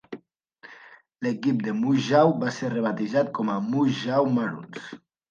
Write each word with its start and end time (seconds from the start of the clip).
L'equip 1.25 1.59
de 1.67 1.73
Moose 1.81 2.01
Jaw 2.05 2.33
va 2.43 2.53
ser 2.55 2.71
rebatejat 2.75 3.29
com 3.39 3.51
a 3.57 3.57
Moose 3.67 3.99
Jaw 4.07 4.31
Maroons. 4.39 4.89